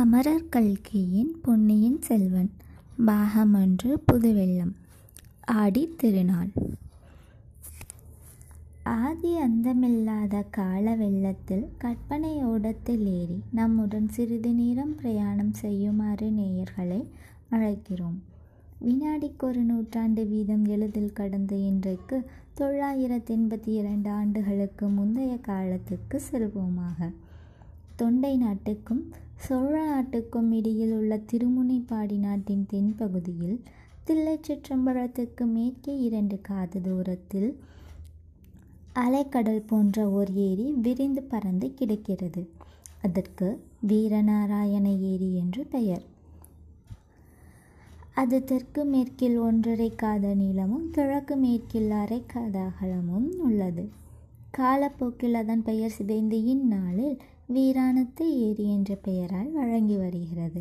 அமரர் 0.00 0.48
கல்கியின் 0.48 1.40
பொன்னியின் 1.42 2.02
செல்வன் 2.02 2.50
பாகம் 3.04 3.54
ஒன்று 3.54 4.02
புதுவெள்ளம் 4.12 4.74
ஆடித் 5.52 5.98
திருநாள். 5.98 6.48
ஆதி 8.82 9.38
அந்தமில்லாத 9.40 10.44
கால 10.50 10.94
வெள்ளத்தில் 10.94 11.68
கற்பனை 11.78 12.44
ஓடத்தில் 12.44 13.06
ஏறி 13.06 13.42
நம்முடன் 13.50 14.08
சிறிது 14.08 14.52
நேரம் 14.52 14.94
பிரயாணம் 14.94 15.52
செய்யுமாறு 15.52 16.30
நேயர்களை 16.30 17.04
அழைக்கிறோம். 17.50 18.18
வினாடிக்கு 18.78 19.46
ஒரு 19.46 19.60
நூற்றாண்டு 19.60 20.26
வீதம் 20.26 20.64
எளிதில் 20.64 21.12
கடந்த 21.12 21.54
இன்றைக்கு 21.54 22.30
தொள்ளாயிரத்தி 22.56 23.36
எண்பத்தி 23.36 23.68
இரண்டு 23.68 24.10
ஆண்டுகளுக்கு 24.10 24.88
முந்தைய 24.88 25.38
காலத்துக்கு 25.38 26.22
செல்வோமாக. 26.32 27.12
தொண்டை 28.00 28.36
நாட்டுக்கும் 28.36 29.02
சோழ 29.36 29.72
நாட்டுக்கும் 29.84 30.52
இடையில் 30.52 30.92
உள்ள 30.92 31.16
திருமுனைப்பாடி 31.32 32.16
நாட்டின் 32.18 32.66
தென்பகுதியில் 32.72 33.58
தில்லைச்சிற்றம்பலத்துக்கு 34.06 35.44
மேற்கே 35.46 35.94
இரண்டு 35.98 36.40
காத 36.40 36.78
தூரத்தில் 36.78 37.50
அலைக்கடல் 38.94 39.66
போன்ற 39.66 40.10
ஓர் 40.10 40.32
ஏரி 40.34 40.66
விரிந்து 40.82 41.22
பறந்து 41.22 41.74
கிடக்கிறது. 41.74 42.42
அதற்கு 43.02 43.48
வீரநாராயண 43.88 44.86
ஏரி 45.00 45.34
என்று 45.34 45.64
பெயர். 45.64 46.04
அது 48.14 48.44
தெற்கு 48.44 48.84
மேற்கில் 48.84 49.38
ஒன்றரை 49.38 49.90
காத 49.94 50.34
நீளமும் 50.34 50.90
கிழக்கு 50.90 51.36
மேற்கில் 51.36 51.90
அரை 51.90 52.22
காத 52.26 52.58
அகலமும் 52.60 53.28
உள்ளது. 53.40 53.84
காலப்போக்கில் 54.50 55.34
அதன் 55.34 55.62
பெயர் 55.62 55.90
சிதைந்து 55.90 56.44
இந்நாளில் 56.44 57.18
வீராணத்து 57.54 58.24
ஏரி 58.38 58.64
என்ற 58.64 58.94
பெயரால் 58.94 59.50
வழங்கி 59.52 59.96
வருகிறது. 59.96 60.60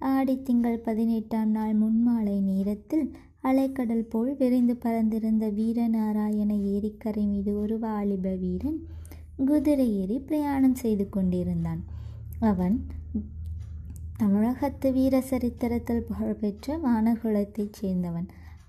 ஆடித்திங்கள் 0.00 0.76
பதினெட்டாம் 0.76 1.50
நாள் 1.50 1.74
முன்மாலை 1.74 2.40
நேரத்தில் 2.40 3.06
அலைக்கடல் 3.42 4.06
போல் 4.08 4.36
விரிந்து 4.36 4.76
பறந்திருந்த 4.76 5.50
வீரநாராயண 5.50 6.50
ஏரிக்கரை 6.74 7.24
மீது 7.26 7.60
ஒரு 7.60 7.78
வாலிப 7.78 8.34
வீரன் 8.34 8.78
குதிரை 9.46 9.86
ஏறி 10.00 10.18
பிரயாணம் 10.18 10.74
செய்து 10.74 11.08
கொண்டிருந்தான். 11.08 11.82
அவன் 12.40 12.86
தமிழகத்து 14.16 14.92
வீர 14.92 15.20
சரித்திரத்தில் 15.20 16.02
புகழ்பெற்ற 16.02 16.78
வானகுலத்தைச் 16.78 17.78
சேர்ந்தவன். 17.80 18.28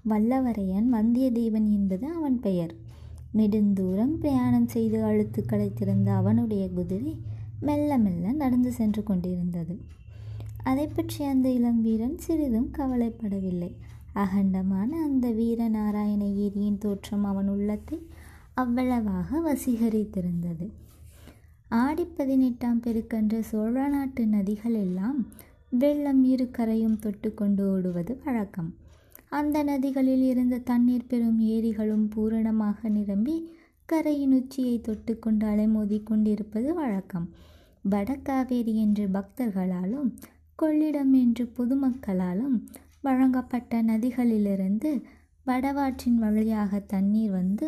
வல்லவரையன் 0.10 0.88
வந்தியத்தேவன் 0.94 1.68
என்பது 1.72 2.08
அவன் 2.08 2.40
பெயர். 2.40 2.74
நெடுந்தூரம் 3.38 4.16
பிரயாணம் 4.16 4.68
செய்து 4.68 5.04
அழுத்து 5.04 5.46
களைத்திருந்த 5.46 6.10
அவனுடைய 6.16 6.70
குதிரை 6.70 7.14
மெல்ல 7.62 7.98
மெல்ல 7.98 8.32
நடந்து 8.32 8.72
சென்று 8.72 9.04
கொண்டிருந்தது. 9.04 9.76
அதை 10.64 10.88
பற்றி 10.88 11.22
அந்த 11.26 11.48
இளம் 11.50 11.82
வீரன் 11.82 12.18
சிறிதும் 12.18 12.70
கவலைப்படவில்லை. 12.78 13.72
அகண்டமான 14.14 14.90
அந்த 15.04 15.26
வீரநாராயண 15.32 16.24
ஏரியின் 16.46 16.78
தோற்றம் 16.78 17.24
அவன் 17.24 17.48
உள்ளத்தை 17.48 17.98
அவ்வளவாக 18.54 19.40
வசீகரித்திருந்தது. 19.40 20.66
ஆடி 21.68 22.06
பதினெட்டாம் 22.06 22.82
பெருக்கன்று 22.82 23.40
சோழ 23.40 23.88
நாட்டு 23.88 24.26
நதிகள் 24.26 24.78
எல்லாம் 24.78 25.20
வெள்ளம் 25.70 26.24
இரு 26.24 26.46
கரையும் 26.52 27.00
தொட்டு 27.00 27.34
கொண்டு 27.34 27.64
ஓடுவது 27.72 28.14
வழக்கம். 28.24 28.70
அந்த 29.30 29.58
நதிகளில் 29.64 30.24
இருந்த 30.24 30.58
தண்ணீர் 30.58 31.08
பெறும் 31.08 31.40
ஏரிகளும் 31.40 32.06
பூரணமாக 32.08 32.90
நிரம்பி 32.90 33.36
கரையின் 33.92 34.34
உச்சியை 34.34 34.76
தொட்டுக்கொண்டு 34.80 35.46
அலைமோதி 35.46 36.04
கொண்டிருப்பது 36.04 36.74
வழக்கம். 36.74 37.26
வடகாவேரி 37.90 38.74
என்று 38.76 39.06
பக்தர்களாலும் 39.08 40.10
கொள்ளிடம் 40.60 41.12
என்று 41.14 41.44
பொதுமக்களாலும் 41.58 42.56
வழங்கப்பட்ட 43.02 43.82
நதிகளிலிருந்து 43.82 44.92
வடவாற்றின் 45.46 46.18
வழியாக 46.18 46.80
தண்ணீர் 46.80 47.32
வந்து 47.32 47.68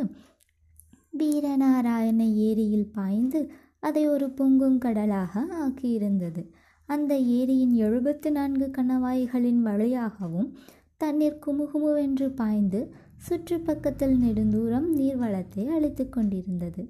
வீரநாராயண 1.17 2.21
ஏரியில் 2.47 2.91
பாய்ந்து 2.91 3.41
அதை 3.79 4.07
ஒரு 4.07 4.27
பொங்குங்கடலாக 4.37 5.43
ஆக்கியிருந்தது. 5.63 6.43
அந்த 6.89 7.13
ஏரியின் 7.39 7.75
எழுபத்து 7.85 8.31
நான்கு 8.31 8.67
கணவாய்களின் 8.77 9.61
வழியாகவும் 9.61 10.49
தண்ணீர் 10.97 11.43
குமுகுமுவென்று 11.45 12.29
பாய்ந்து 12.35 12.81
சுற்றுப்பக்கத்தில் 13.27 14.15
நெடுந்தூரம் 14.23 14.87
நீர்வளத்தை 14.97 15.63
அழித்து 15.67 16.05
கொண்டிருந்தது. 16.09 16.83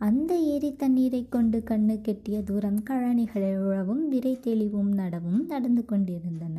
அந்த 0.00 0.32
ஏரி 0.54 0.70
தண்ணீரை 0.76 1.20
கொண்டு 1.28 1.58
கண்ணு 1.68 1.94
கெட்டிய 2.00 2.38
தூரம் 2.42 2.80
கழனிகளில் 2.82 3.60
உழவும் 3.60 4.02
விரை 4.08 4.34
தெளிவும் 4.40 4.90
நடவும் 4.94 5.40
நடந்து 5.46 5.84
கொண்டிருந்தன. 5.84 6.56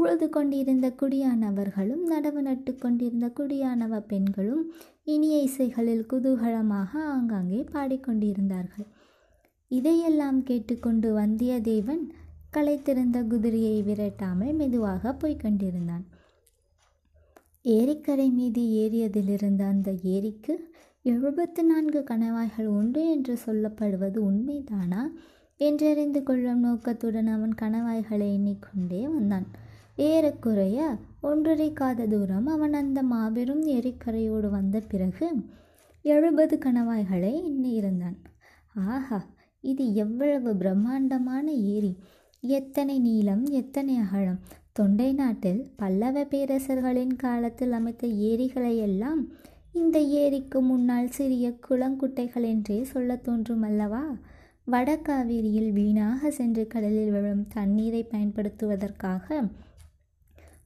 உழுது 0.00 0.26
கொண்டிருந்த 0.28 0.86
குடியானவர்களும் 1.00 2.04
நடவு 2.10 2.40
நட்டு 2.40 2.72
கொண்டிருந்த 2.74 3.28
குடியானவ 3.38 4.00
பெண்களும் 4.12 4.62
இனிய 5.04 5.36
இசைகளில் 5.42 6.06
குதூகலமாக 6.06 6.92
ஆங்காங்கே 7.14 7.60
பாடிக்கொண்டிருந்தார்கள் 7.72 8.88
இதையெல்லாம் 9.70 10.38
கேட்டுக்கொண்டு 10.42 11.08
வந்தியத்தேவன் 11.18 12.04
களைத்திருந்த 12.56 13.18
குதிரையை 13.24 13.76
விரட்டாமல் 13.82 14.54
மெதுவாக 14.54 15.12
போய்க் 15.12 15.42
கொண்டிருந்தான். 15.42 16.06
ஏரிக்கரை 17.64 18.32
மீது 18.32 18.62
ஏறியதிலிருந்து 18.62 19.62
அந்த 19.62 19.94
ஏரிக்கு 20.02 20.54
எழுபத்து 21.02 21.64
நான்கு 21.64 22.04
கணவாய்கள் 22.10 22.64
உண்டு 22.64 23.10
என்று 23.10 23.38
சொல்லப்படுவது 23.46 24.18
உண்மைதானா? 24.18 25.02
என்றறிந்து 25.60 26.22
கொள்ளும் 26.22 26.60
நோக்கத்துடன் 26.60 27.26
அவன் 27.26 27.54
கணவாய்களை 27.60 28.28
எண்ணிக்கொண்டே 28.32 29.08
வந்தான். 29.08 29.46
ஏறக்குறைய 29.96 30.96
ஒன்றரை 31.20 31.72
காத 31.72 32.06
தூரம் 32.06 32.46
அவன் 32.46 32.72
அந்த 32.72 33.02
மாபெரும் 33.02 33.66
ஏரிக்கரையோடு 33.66 34.50
வந்த 34.50 34.80
பிறகு 34.80 35.28
எழுபது 36.02 36.58
கணவாய்களை 36.58 37.32
எண்ணியிருந்தான். 37.50 38.18
ஆஹா 38.74 39.20
இது 39.60 39.94
எவ்வளவு 39.94 40.56
பிரம்மாண்டமான 40.56 41.52
ஏரி. 41.52 41.92
எத்தனை 42.40 42.98
நீளம் 42.98 43.44
எத்தனை 43.46 43.96
அகலம் 43.96 44.40
தொண்டை 44.72 45.12
நாட்டில் 45.12 45.70
பல்லவ 45.76 46.22
பேரரசர்களின் 46.24 47.14
காலத்தில் 47.16 47.72
அமைத்த 47.72 48.06
ஏரிகளை 48.06 48.76
எல்லாம் 48.78 49.22
இந்த 49.72 50.00
ஏரிக்கு 50.00 50.60
முன்னால் 50.60 51.08
சிறிய 51.10 51.58
குளங்குட்டைகள் 51.68 52.44
என்றே 52.44 52.84
சொல்ல 52.84 53.16
தோன்றும் 53.16 53.62
அல்லவா 53.62 54.04
வடகாவேரியில் 54.66 55.72
வீணாக 55.72 56.30
சென்று 56.30 56.66
கடலில் 56.66 57.10
விழும் 57.10 57.46
தண்ணீரை 57.48 58.02
பயன்படுத்துவதற்காக 58.10 59.50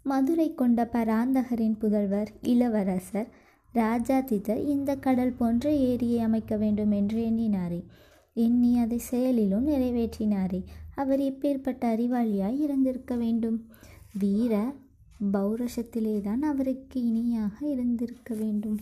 மதுரை 0.02 0.54
கொண்ட 0.54 0.88
பராந்தகரின் 0.92 1.76
புதல்வர் 1.80 2.30
இளவரசர் 2.42 3.28
ராஜாதித்தர் 3.74 4.66
இந்த 4.66 4.96
கடல் 4.96 5.32
போன்ற 5.32 5.72
ஏரியை 5.72 6.20
அமைக்க 6.20 6.56
வேண்டும் 6.56 6.90
என்று 6.90 7.20
எண்ணினாரே. 7.30 7.80
எண்ணி 8.36 8.78
அதை 8.78 8.98
செயலிலும் 8.98 9.66
நிறைவேற்றினாரே. 9.66 10.60
அவர் 10.94 11.20
எப்பேற்பட்ட 11.20 11.82
அறிவாளியாய் 11.94 12.58
இருந்திருக்க 12.58 13.14
வேண்டும். 13.16 13.58
வீர 14.18 14.74
பௌரஷத்திலேதான் 15.32 16.38
அவருக்கு 16.38 17.06
இணையாக 17.06 17.66
இருந்திருக்க 17.66 18.34
வேண்டும். 18.34 18.80